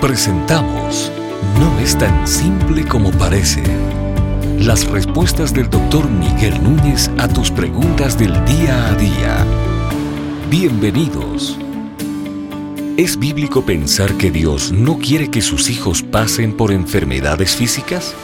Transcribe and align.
Presentamos 0.00 1.10
No 1.58 1.80
es 1.80 1.96
tan 1.96 2.28
simple 2.28 2.84
como 2.84 3.10
parece. 3.12 3.62
Las 4.58 4.86
respuestas 4.86 5.54
del 5.54 5.70
doctor 5.70 6.10
Miguel 6.10 6.62
Núñez 6.62 7.10
a 7.16 7.28
tus 7.28 7.50
preguntas 7.50 8.18
del 8.18 8.32
día 8.44 8.88
a 8.88 8.94
día. 8.94 9.46
Bienvenidos. 10.50 11.58
¿Es 12.98 13.18
bíblico 13.18 13.62
pensar 13.62 14.12
que 14.18 14.30
Dios 14.30 14.70
no 14.70 14.98
quiere 14.98 15.30
que 15.30 15.40
sus 15.40 15.70
hijos 15.70 16.02
pasen 16.02 16.54
por 16.54 16.72
enfermedades 16.72 17.56
físicas? 17.56 18.14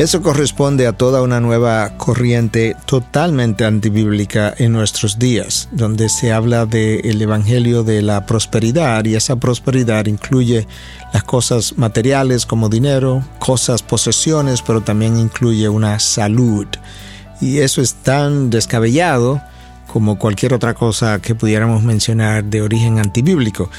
Eso 0.00 0.22
corresponde 0.22 0.86
a 0.86 0.94
toda 0.94 1.20
una 1.20 1.40
nueva 1.40 1.98
corriente 1.98 2.74
totalmente 2.86 3.66
antibíblica 3.66 4.54
en 4.56 4.72
nuestros 4.72 5.18
días, 5.18 5.68
donde 5.72 6.08
se 6.08 6.32
habla 6.32 6.64
del 6.64 7.20
Evangelio 7.20 7.84
de 7.84 8.00
la 8.00 8.24
prosperidad 8.24 9.04
y 9.04 9.14
esa 9.14 9.36
prosperidad 9.36 10.06
incluye 10.06 10.66
las 11.12 11.22
cosas 11.24 11.76
materiales 11.76 12.46
como 12.46 12.70
dinero, 12.70 13.22
cosas, 13.38 13.82
posesiones, 13.82 14.62
pero 14.62 14.80
también 14.80 15.18
incluye 15.18 15.68
una 15.68 15.98
salud. 15.98 16.66
Y 17.42 17.58
eso 17.58 17.82
es 17.82 17.92
tan 17.92 18.48
descabellado 18.48 19.42
como 19.92 20.18
cualquier 20.18 20.54
otra 20.54 20.74
cosa 20.74 21.20
que 21.20 21.34
pudiéramos 21.34 21.82
mencionar 21.82 22.44
de 22.44 22.62
origen 22.62 22.98
antibíblico. 22.98 23.70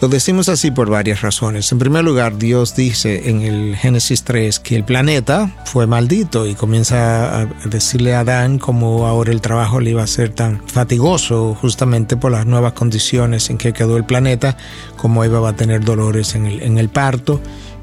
Lo 0.00 0.08
decimos 0.08 0.48
así 0.48 0.70
por 0.70 0.90
varias 0.90 1.20
razones. 1.20 1.70
En 1.70 1.78
primer 1.78 2.04
lugar, 2.04 2.38
Dios 2.38 2.74
dice 2.74 3.28
en 3.30 3.42
el 3.42 3.76
Génesis 3.76 4.24
3 4.24 4.58
que 4.58 4.74
el 4.74 4.84
planeta 4.84 5.54
fue 5.66 5.86
maldito 5.86 6.46
y 6.46 6.54
comienza 6.54 7.40
a 7.42 7.46
decirle 7.66 8.14
a 8.14 8.20
Adán 8.20 8.58
cómo 8.58 9.06
ahora 9.06 9.30
el 9.30 9.40
trabajo 9.40 9.78
le 9.78 9.90
iba 9.90 10.02
a 10.02 10.08
ser 10.08 10.30
tan 10.30 10.60
fatigoso 10.66 11.56
justamente 11.60 12.16
por 12.16 12.32
las 12.32 12.46
nuevas 12.46 12.72
condiciones 12.72 13.48
en 13.50 13.58
que 13.58 13.72
quedó 13.72 13.96
el 13.96 14.04
planeta, 14.04 14.56
cómo 14.96 15.24
iba 15.24 15.46
a 15.48 15.52
tener 15.54 15.84
dolores 15.84 16.34
en 16.34 16.78
el 16.78 16.88
parto. 16.88 17.40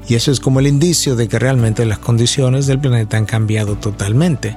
Y 0.08 0.14
eso 0.14 0.30
es 0.32 0.40
como 0.40 0.60
el 0.60 0.66
indicio 0.66 1.16
de 1.16 1.28
que 1.28 1.38
realmente 1.38 1.84
las 1.84 1.98
condiciones 1.98 2.66
del 2.66 2.78
planeta 2.78 3.16
han 3.16 3.26
cambiado 3.26 3.76
totalmente 3.76 4.56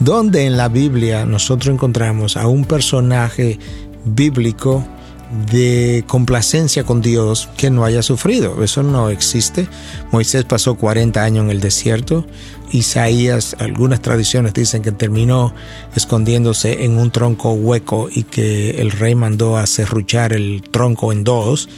donde 0.00 0.46
en 0.46 0.56
la 0.56 0.68
Biblia 0.68 1.24
nosotros 1.24 1.72
encontramos 1.72 2.36
a 2.36 2.46
un 2.46 2.64
personaje 2.64 3.58
bíblico 4.04 4.86
de 5.50 6.04
complacencia 6.06 6.84
con 6.84 7.00
Dios 7.02 7.48
que 7.56 7.70
no 7.70 7.84
haya 7.84 8.02
sufrido. 8.02 8.62
Eso 8.62 8.82
no 8.82 9.10
existe. 9.10 9.66
Moisés 10.12 10.44
pasó 10.44 10.76
40 10.76 11.22
años 11.22 11.44
en 11.44 11.50
el 11.50 11.60
desierto. 11.60 12.26
Isaías, 12.72 13.56
algunas 13.58 14.00
tradiciones 14.02 14.54
dicen 14.54 14.82
que 14.82 14.92
terminó 14.92 15.54
escondiéndose 15.94 16.84
en 16.84 16.98
un 16.98 17.10
tronco 17.10 17.52
hueco 17.52 18.08
y 18.10 18.24
que 18.24 18.80
el 18.80 18.90
rey 18.90 19.14
mandó 19.14 19.56
a 19.56 19.66
serruchar 19.66 20.32
el 20.32 20.62
tronco 20.70 21.12
en 21.12 21.24
dos. 21.24 21.68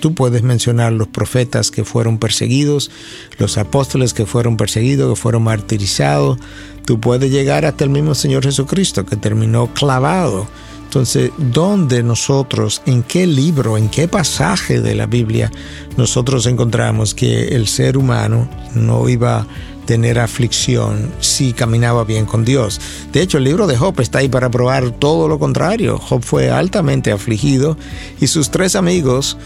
Tú 0.00 0.14
puedes 0.14 0.42
mencionar 0.42 0.92
los 0.92 1.08
profetas 1.08 1.70
que 1.70 1.84
fueron 1.84 2.18
perseguidos, 2.18 2.90
los 3.38 3.56
apóstoles 3.58 4.12
que 4.12 4.26
fueron 4.26 4.56
perseguidos, 4.56 5.10
que 5.10 5.20
fueron 5.20 5.42
martirizados. 5.42 6.38
Tú 6.84 7.00
puedes 7.00 7.30
llegar 7.30 7.64
hasta 7.64 7.84
el 7.84 7.90
mismo 7.90 8.14
Señor 8.14 8.44
Jesucristo 8.44 9.06
que 9.06 9.16
terminó 9.16 9.72
clavado. 9.72 10.46
Entonces, 10.84 11.32
¿dónde 11.36 12.02
nosotros, 12.02 12.80
en 12.86 13.02
qué 13.02 13.26
libro, 13.26 13.76
en 13.76 13.88
qué 13.88 14.06
pasaje 14.06 14.80
de 14.80 14.94
la 14.94 15.06
Biblia 15.06 15.50
nosotros 15.96 16.46
encontramos 16.46 17.12
que 17.12 17.48
el 17.56 17.66
ser 17.66 17.96
humano 17.96 18.48
no 18.74 19.08
iba 19.08 19.40
a 19.40 19.46
tener 19.84 20.18
aflicción 20.18 21.10
si 21.20 21.52
caminaba 21.52 22.04
bien 22.04 22.24
con 22.24 22.44
Dios? 22.44 22.80
De 23.12 23.20
hecho, 23.20 23.38
el 23.38 23.44
libro 23.44 23.66
de 23.66 23.76
Job 23.76 24.00
está 24.00 24.20
ahí 24.20 24.28
para 24.28 24.50
probar 24.50 24.92
todo 24.92 25.26
lo 25.26 25.40
contrario. 25.40 25.98
Job 25.98 26.22
fue 26.22 26.50
altamente 26.50 27.10
afligido 27.10 27.76
y 28.20 28.28
sus 28.28 28.50
tres 28.50 28.76
amigos 28.76 29.36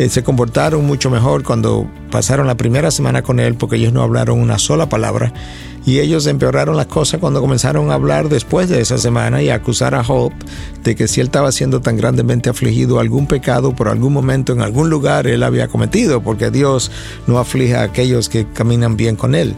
eh, 0.00 0.08
se 0.08 0.22
comportaron 0.22 0.86
mucho 0.86 1.10
mejor 1.10 1.42
cuando 1.42 1.86
pasaron 2.10 2.46
la 2.46 2.56
primera 2.56 2.90
semana 2.90 3.20
con 3.20 3.38
él 3.38 3.54
porque 3.56 3.76
ellos 3.76 3.92
no 3.92 4.00
hablaron 4.00 4.40
una 4.40 4.58
sola 4.58 4.88
palabra 4.88 5.30
y 5.84 5.98
ellos 5.98 6.26
empeoraron 6.26 6.74
las 6.78 6.86
cosas 6.86 7.20
cuando 7.20 7.42
comenzaron 7.42 7.90
a 7.90 7.94
hablar 7.96 8.30
después 8.30 8.70
de 8.70 8.80
esa 8.80 8.96
semana 8.96 9.42
y 9.42 9.50
a 9.50 9.56
acusar 9.56 9.94
a 9.94 10.02
Job 10.02 10.32
de 10.82 10.96
que 10.96 11.06
si 11.06 11.20
él 11.20 11.26
estaba 11.26 11.52
siendo 11.52 11.82
tan 11.82 11.98
grandemente 11.98 12.48
afligido 12.48 12.98
algún 12.98 13.26
pecado 13.26 13.76
por 13.76 13.88
algún 13.88 14.14
momento 14.14 14.54
en 14.54 14.62
algún 14.62 14.88
lugar 14.88 15.26
él 15.26 15.42
había 15.42 15.68
cometido 15.68 16.22
porque 16.22 16.50
Dios 16.50 16.90
no 17.26 17.38
aflige 17.38 17.76
a 17.76 17.82
aquellos 17.82 18.30
que 18.30 18.46
caminan 18.54 18.96
bien 18.96 19.16
con 19.16 19.34
él. 19.34 19.54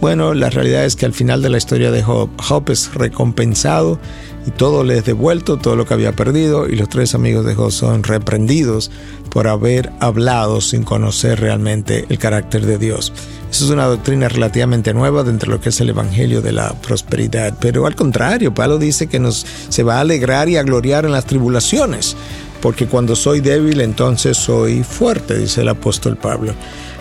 Bueno, 0.00 0.34
la 0.34 0.50
realidad 0.50 0.84
es 0.84 0.94
que 0.94 1.04
al 1.04 1.12
final 1.12 1.42
de 1.42 1.50
la 1.50 1.58
historia 1.58 1.90
de 1.90 2.04
Job, 2.04 2.30
Job 2.40 2.70
es 2.70 2.94
recompensado 2.94 3.98
y 4.46 4.50
todo 4.50 4.84
le 4.84 4.98
es 4.98 5.04
devuelto, 5.04 5.58
todo 5.58 5.76
lo 5.76 5.86
que 5.86 5.94
había 5.94 6.12
perdido, 6.12 6.68
y 6.68 6.76
los 6.76 6.88
tres 6.88 7.14
amigos 7.14 7.44
de 7.44 7.54
Job 7.54 7.70
son 7.70 8.02
reprendidos 8.02 8.90
por 9.30 9.48
haber 9.48 9.92
hablado 10.00 10.60
sin 10.60 10.82
conocer 10.82 11.40
realmente 11.40 12.06
el 12.08 12.18
carácter 12.18 12.66
de 12.66 12.78
Dios. 12.78 13.12
Eso 13.50 13.64
es 13.64 13.70
una 13.70 13.86
doctrina 13.86 14.28
relativamente 14.28 14.94
nueva 14.94 15.24
dentro 15.24 15.50
de 15.50 15.56
lo 15.56 15.62
que 15.62 15.68
es 15.68 15.80
el 15.80 15.90
Evangelio 15.90 16.42
de 16.42 16.52
la 16.52 16.72
prosperidad, 16.72 17.56
pero 17.60 17.86
al 17.86 17.94
contrario, 17.94 18.54
Pablo 18.54 18.78
dice 18.78 19.06
que 19.06 19.18
nos 19.18 19.46
se 19.68 19.82
va 19.82 19.96
a 19.96 20.00
alegrar 20.00 20.48
y 20.48 20.56
a 20.56 20.62
gloriar 20.62 21.04
en 21.04 21.12
las 21.12 21.26
tribulaciones, 21.26 22.16
porque 22.60 22.86
cuando 22.86 23.16
soy 23.16 23.40
débil 23.40 23.80
entonces 23.80 24.36
soy 24.36 24.82
fuerte, 24.82 25.38
dice 25.38 25.62
el 25.62 25.68
apóstol 25.68 26.16
Pablo. 26.16 26.54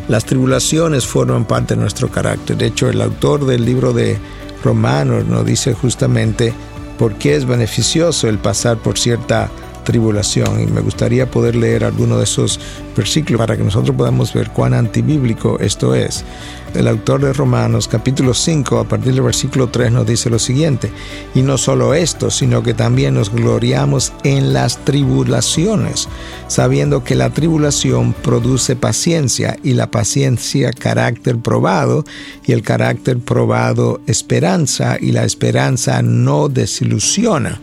Las 0.08 0.26
tribulaciones 0.26 1.06
forman 1.06 1.46
parte 1.46 1.76
de 1.76 1.82
nuestro 1.82 2.10
carácter. 2.10 2.58
De 2.58 2.66
hecho, 2.66 2.90
el 2.90 3.00
autor 3.00 3.46
del 3.46 3.64
libro 3.64 3.94
de 3.94 4.18
Romanos 4.64 5.26
nos 5.28 5.46
dice 5.46 5.74
justamente 5.76 6.52
por 7.00 7.16
qué 7.16 7.36
es 7.36 7.46
beneficioso 7.46 8.28
el 8.28 8.38
pasar 8.38 8.78
por 8.78 9.00
cierta 9.00 9.50
tribulación. 9.84 10.62
Y 10.62 10.68
me 10.68 10.82
gustaría 10.82 11.30
poder 11.30 11.56
leer 11.56 11.84
alguno 11.84 12.18
de 12.18 12.24
esos 12.24 12.60
versículos 12.96 13.40
para 13.40 13.58
que 13.58 13.64
nosotros 13.64 13.96
podamos 13.96 14.34
ver 14.34 14.50
cuán 14.52 14.74
antibíblico 14.74 15.60
esto 15.60 15.96
es. 15.96 16.26
El 16.74 16.88
autor 16.88 17.22
de 17.22 17.34
Romanos 17.34 17.88
capítulo 17.88 18.34
5 18.36 18.80
a 18.80 18.84
partir 18.84 19.14
del 19.14 19.24
versículo 19.24 19.70
3 19.70 19.92
nos 19.92 20.06
dice 20.06 20.30
lo 20.30 20.38
siguiente, 20.38 20.92
y 21.34 21.42
no 21.42 21.58
solo 21.58 21.96
esto, 21.96 22.30
sino 22.30 22.62
que 22.62 22.76
también 22.76 23.16
nos 23.16 23.32
gloriamos 23.32 24.14
en 24.24 24.54
las 24.54 24.78
tribulaciones, 24.86 26.08
sabiendo 26.48 27.04
que 27.04 27.16
la 27.16 27.32
tribulación 27.32 28.14
produce 28.14 28.76
paciencia 28.76 29.58
y 29.64 29.74
la 29.74 29.90
paciencia 29.90 30.72
carácter 30.72 31.40
probado 31.40 32.06
y 32.46 32.52
el 32.52 32.62
carácter 32.62 33.18
probado 33.18 34.02
esperanza 34.06 34.98
y 35.00 35.12
la 35.12 35.24
esperanza 35.24 36.04
no 36.04 36.50
desilusiona 36.50 37.60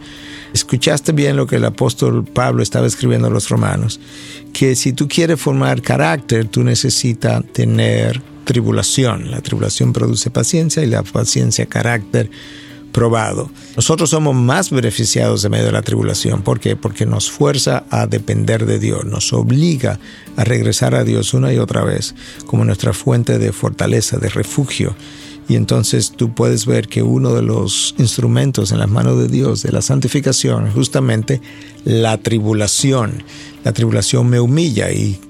Escuchaste 0.57 1.13
bien 1.13 1.37
lo 1.37 1.47
que 1.47 1.57
el 1.57 1.67
apóstol 1.67 2.25
Pablo 2.25 2.63
estaba 2.63 2.87
escribiendo 2.87 3.27
a 3.27 3.31
los 3.31 3.51
romanos, 3.51 4.01
que 4.55 4.75
si 4.75 4.95
tú 4.95 5.07
quieres 5.07 5.39
formar 5.39 5.83
carácter, 5.83 6.49
tú 6.49 6.65
necesitas 6.65 7.45
tener 7.53 8.23
tribulación. 8.45 9.31
La 9.31 9.43
tribulación 9.43 9.93
produce 9.93 10.31
paciencia 10.31 10.83
y 10.83 10.87
la 10.87 11.03
paciencia 11.03 11.67
carácter 11.67 12.31
probado. 12.91 13.51
Nosotros 13.77 14.09
somos 14.09 14.35
más 14.35 14.71
beneficiados 14.71 15.43
de 15.43 15.51
medio 15.51 15.67
de 15.67 15.73
la 15.73 15.83
tribulación. 15.83 16.41
¿Por 16.41 16.59
qué? 16.59 16.75
Porque 16.75 17.05
nos 17.05 17.31
fuerza 17.31 17.85
a 17.91 18.07
depender 18.07 18.65
de 18.65 18.79
Dios, 18.79 19.05
nos 19.05 19.35
obliga 19.35 20.01
a 20.37 20.45
regresar 20.45 20.95
a 20.95 21.05
Dios 21.05 21.35
una 21.35 21.53
y 21.53 21.59
otra 21.59 21.85
vez 21.85 22.15
como 22.47 22.65
nuestra 22.65 22.95
fuente 22.95 23.39
de 23.39 23.53
fortaleza, 23.53 24.17
de 24.17 24.31
refugio. 24.31 24.97
Y 25.49 25.57
entonces 25.57 26.13
tú 26.17 26.35
puedes 26.35 26.67
ver 26.67 26.89
que 26.89 27.03
uno 27.03 27.35
de 27.35 27.43
los 27.43 27.95
instrumentos 27.99 28.73
en 28.73 28.79
las 28.79 28.89
manos 28.89 29.19
de 29.19 29.29
Dios 29.29 29.63
de 29.63 29.73
la 29.73 29.83
santificación 29.83 30.67
es 30.67 30.75
justamente 30.75 31.41
la 31.85 32.19
tribulación. 32.19 33.23
La 33.65 33.73
tribulación 33.73 34.29
me 34.29 34.41
humilla 34.41 34.91
y 34.91 35.21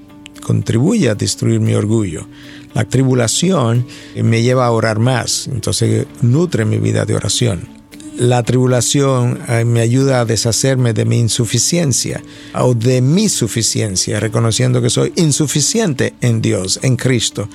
contribuye 0.43 1.11
a 1.11 1.15
destruir 1.15 1.61
mi 1.61 1.75
orgullo. 1.75 2.27
La 2.75 2.85
tribulación 2.85 3.87
me 4.15 4.43
lleva 4.43 4.67
a 4.67 4.71
orar 4.71 4.99
más, 4.99 5.49
entonces 5.49 6.07
nutre 6.23 6.65
mi 6.65 6.79
vida 6.79 7.05
de 7.05 7.15
oración 7.15 7.77
la 8.19 8.43
tribulación 8.43 9.39
eh, 9.49 9.65
me 9.65 9.81
ayuda 9.81 10.21
a 10.21 10.25
deshacerme 10.25 10.93
de 10.93 11.05
mi 11.05 11.19
insuficiencia 11.19 12.23
o 12.55 12.75
de 12.75 13.01
mi 13.01 13.29
suficiencia, 13.29 14.21
reconociendo 14.21 14.81
que 14.81 14.91
soy 14.91 15.13
insuficiente 15.17 16.15
en 16.21 16.41
Dios, 16.41 16.81
en 16.83 16.97
Cristo. 16.97 17.49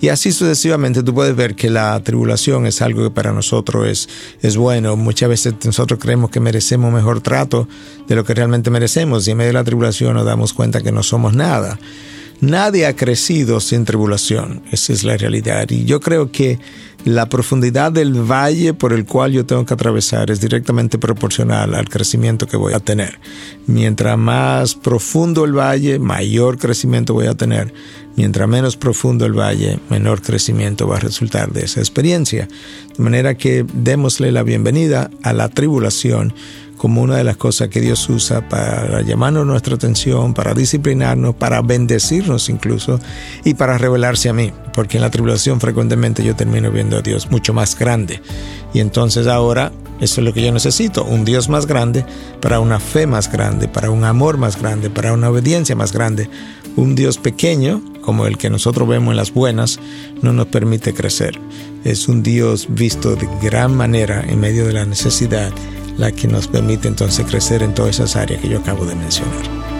Y 0.00 0.08
así 0.08 0.32
sucesivamente 0.32 1.02
tú 1.02 1.14
puedes 1.14 1.36
ver 1.36 1.54
que 1.54 1.68
la 1.68 2.00
tribulación 2.02 2.66
es 2.66 2.80
algo 2.80 3.04
que 3.04 3.10
para 3.10 3.32
nosotros 3.32 3.86
es, 3.86 4.08
es 4.40 4.56
bueno. 4.56 4.96
Muchas 4.96 5.28
veces 5.28 5.54
nosotros 5.64 6.00
creemos 6.00 6.30
que 6.30 6.40
merecemos 6.40 6.92
mejor 6.92 7.20
trato 7.20 7.68
de 8.08 8.14
lo 8.14 8.24
que 8.24 8.34
realmente 8.34 8.70
merecemos 8.70 9.28
y 9.28 9.32
en 9.32 9.36
medio 9.36 9.48
de 9.50 9.54
la 9.54 9.64
tribulación 9.64 10.14
nos 10.14 10.24
damos 10.24 10.54
cuenta 10.54 10.80
que 10.80 10.92
no 10.92 11.02
somos 11.02 11.34
nada. 11.34 11.78
Nadie 12.40 12.86
ha 12.86 12.96
crecido 12.96 13.60
sin 13.60 13.84
tribulación, 13.84 14.62
esa 14.72 14.94
es 14.94 15.04
la 15.04 15.18
realidad. 15.18 15.68
Y 15.68 15.84
yo 15.84 16.00
creo 16.00 16.32
que 16.32 16.58
la 17.04 17.28
profundidad 17.28 17.92
del 17.92 18.14
valle 18.14 18.72
por 18.72 18.94
el 18.94 19.04
cual 19.04 19.32
yo 19.32 19.44
tengo 19.44 19.66
que 19.66 19.74
atravesar 19.74 20.30
es 20.30 20.40
directamente 20.40 20.96
proporcional 20.96 21.74
al 21.74 21.90
crecimiento 21.90 22.46
que 22.46 22.56
voy 22.56 22.72
a 22.72 22.80
tener. 22.80 23.20
Mientras 23.66 24.16
más 24.16 24.74
profundo 24.74 25.44
el 25.44 25.52
valle, 25.52 25.98
mayor 25.98 26.56
crecimiento 26.56 27.12
voy 27.12 27.26
a 27.26 27.34
tener. 27.34 27.74
Mientras 28.20 28.46
menos 28.46 28.76
profundo 28.76 29.24
el 29.24 29.32
valle, 29.32 29.78
menor 29.88 30.20
crecimiento 30.20 30.86
va 30.86 30.96
a 30.96 31.00
resultar 31.00 31.52
de 31.52 31.64
esa 31.64 31.80
experiencia. 31.80 32.48
De 32.94 33.02
manera 33.02 33.34
que 33.34 33.64
démosle 33.72 34.30
la 34.30 34.42
bienvenida 34.42 35.10
a 35.22 35.32
la 35.32 35.48
tribulación 35.48 36.34
como 36.76 37.00
una 37.00 37.16
de 37.16 37.24
las 37.24 37.38
cosas 37.38 37.68
que 37.68 37.80
Dios 37.80 38.06
usa 38.10 38.46
para 38.46 39.00
llamarnos 39.00 39.46
nuestra 39.46 39.76
atención, 39.76 40.34
para 40.34 40.52
disciplinarnos, 40.52 41.34
para 41.36 41.62
bendecirnos 41.62 42.50
incluso 42.50 43.00
y 43.42 43.54
para 43.54 43.78
revelarse 43.78 44.28
a 44.28 44.34
mí, 44.34 44.52
porque 44.74 44.98
en 44.98 45.02
la 45.02 45.10
tribulación 45.10 45.58
frecuentemente 45.58 46.22
yo 46.22 46.36
termino 46.36 46.70
viendo 46.70 46.98
a 46.98 47.00
Dios 47.00 47.30
mucho 47.30 47.54
más 47.54 47.74
grande. 47.78 48.20
Y 48.74 48.80
entonces 48.80 49.28
ahora 49.28 49.72
eso 50.00 50.20
es 50.20 50.24
lo 50.24 50.32
que 50.32 50.42
yo 50.42 50.52
necesito, 50.52 51.04
un 51.04 51.24
Dios 51.24 51.48
más 51.48 51.66
grande 51.66 52.04
para 52.40 52.60
una 52.60 52.80
fe 52.80 53.06
más 53.06 53.30
grande, 53.30 53.68
para 53.68 53.90
un 53.90 54.04
amor 54.04 54.38
más 54.38 54.60
grande, 54.60 54.90
para 54.90 55.12
una 55.12 55.30
obediencia 55.30 55.76
más 55.76 55.92
grande. 55.92 56.28
Un 56.76 56.94
Dios 56.94 57.18
pequeño, 57.18 57.82
como 58.00 58.26
el 58.26 58.38
que 58.38 58.48
nosotros 58.48 58.88
vemos 58.88 59.12
en 59.12 59.16
las 59.16 59.34
buenas, 59.34 59.78
no 60.22 60.32
nos 60.32 60.46
permite 60.46 60.94
crecer. 60.94 61.38
Es 61.84 62.08
un 62.08 62.22
Dios 62.22 62.66
visto 62.70 63.16
de 63.16 63.28
gran 63.42 63.74
manera 63.74 64.24
en 64.26 64.40
medio 64.40 64.66
de 64.66 64.72
la 64.72 64.86
necesidad 64.86 65.52
la 65.98 66.12
que 66.12 66.28
nos 66.28 66.48
permite 66.48 66.88
entonces 66.88 67.26
crecer 67.26 67.62
en 67.62 67.74
todas 67.74 67.96
esas 67.96 68.16
áreas 68.16 68.40
que 68.40 68.48
yo 68.48 68.58
acabo 68.58 68.86
de 68.86 68.94
mencionar. 68.94 69.79